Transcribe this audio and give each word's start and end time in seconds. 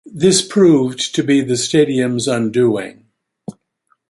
This 0.13 0.41
proved 0.41 1.13
to 1.13 1.21
be 1.21 1.41
the 1.41 1.55
stadium's 1.55 2.27
undoing. 2.27 3.05